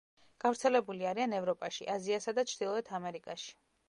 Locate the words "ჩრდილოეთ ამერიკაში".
2.53-3.53